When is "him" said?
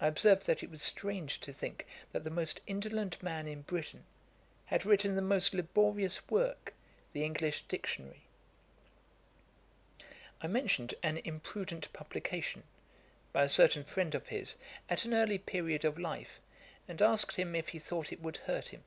17.36-17.54, 18.68-18.82